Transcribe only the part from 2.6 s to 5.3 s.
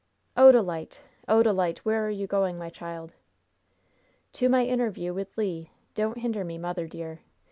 child?" "To my interview